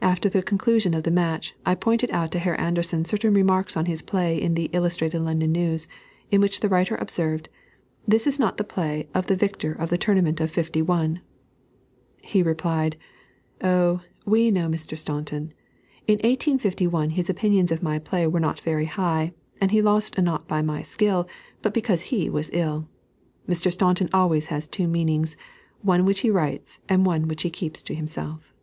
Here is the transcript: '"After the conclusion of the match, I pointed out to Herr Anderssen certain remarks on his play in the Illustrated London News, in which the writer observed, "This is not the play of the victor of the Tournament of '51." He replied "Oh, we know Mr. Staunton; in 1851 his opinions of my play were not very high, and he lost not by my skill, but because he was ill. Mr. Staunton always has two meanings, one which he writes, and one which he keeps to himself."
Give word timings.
'"After 0.18 0.30
the 0.30 0.42
conclusion 0.42 0.94
of 0.94 1.02
the 1.02 1.10
match, 1.10 1.54
I 1.66 1.74
pointed 1.74 2.10
out 2.12 2.30
to 2.32 2.38
Herr 2.38 2.56
Anderssen 2.58 3.04
certain 3.04 3.34
remarks 3.34 3.76
on 3.76 3.84
his 3.84 4.00
play 4.00 4.40
in 4.40 4.54
the 4.54 4.70
Illustrated 4.72 5.20
London 5.20 5.52
News, 5.52 5.86
in 6.30 6.40
which 6.40 6.60
the 6.60 6.68
writer 6.68 6.94
observed, 6.96 7.50
"This 8.06 8.26
is 8.26 8.38
not 8.38 8.56
the 8.56 8.64
play 8.64 9.06
of 9.12 9.26
the 9.26 9.36
victor 9.36 9.72
of 9.72 9.90
the 9.90 9.98
Tournament 9.98 10.40
of 10.40 10.50
'51." 10.50 11.20
He 12.22 12.42
replied 12.42 12.96
"Oh, 13.62 14.00
we 14.24 14.50
know 14.50 14.66
Mr. 14.66 14.96
Staunton; 14.96 15.52
in 16.06 16.14
1851 16.14 17.10
his 17.10 17.28
opinions 17.28 17.70
of 17.70 17.82
my 17.82 17.98
play 17.98 18.26
were 18.26 18.40
not 18.40 18.60
very 18.60 18.86
high, 18.86 19.34
and 19.60 19.72
he 19.72 19.82
lost 19.82 20.16
not 20.18 20.48
by 20.48 20.62
my 20.62 20.80
skill, 20.80 21.28
but 21.60 21.74
because 21.74 22.02
he 22.02 22.30
was 22.30 22.48
ill. 22.54 22.88
Mr. 23.46 23.70
Staunton 23.70 24.08
always 24.14 24.46
has 24.46 24.66
two 24.66 24.88
meanings, 24.88 25.36
one 25.82 26.06
which 26.06 26.20
he 26.20 26.30
writes, 26.30 26.78
and 26.88 27.04
one 27.04 27.28
which 27.28 27.42
he 27.42 27.50
keeps 27.50 27.82
to 27.82 27.94
himself." 27.94 28.54